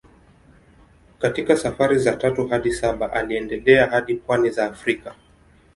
Katika 1.19 1.57
safari 1.57 1.99
za 1.99 2.15
tatu 2.17 2.47
hadi 2.47 2.73
saba 2.73 3.13
aliendelea 3.13 3.87
hadi 3.87 4.13
pwani 4.15 4.49
za 4.49 4.65
Afrika. 4.65 5.15